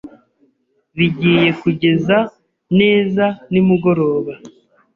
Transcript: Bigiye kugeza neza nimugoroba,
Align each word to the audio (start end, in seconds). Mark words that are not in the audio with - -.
Bigiye 0.97 1.45
kugeza 1.61 2.17
neza 2.79 3.25
nimugoroba, 3.51 4.33